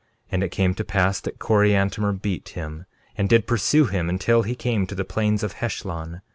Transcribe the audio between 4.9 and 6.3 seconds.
the plains of Heshlon.